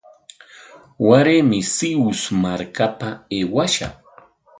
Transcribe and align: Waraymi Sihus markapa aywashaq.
Waraymi 1.07 1.59
Sihus 1.73 2.21
markapa 2.43 3.09
aywashaq. 3.35 3.95